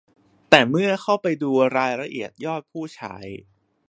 [0.49, 3.15] แต่เมื่อเข้าไปดูรายละเอียดยอดผู้ใช้